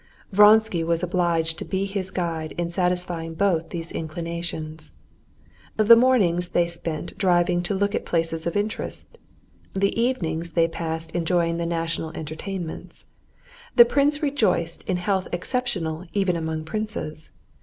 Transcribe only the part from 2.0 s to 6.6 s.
guide in satisfying both these inclinations. The mornings